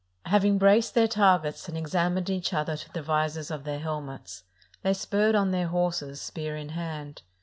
[0.25, 4.41] Having braced their targets and examined each other through the visors of their helmets,
[4.81, 7.21] they spurred on their horses, spear in hand.